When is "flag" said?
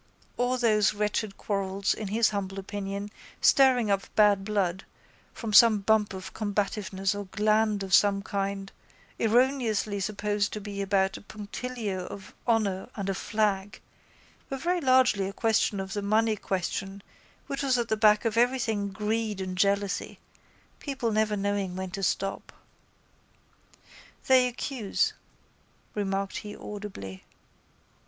13.13-13.79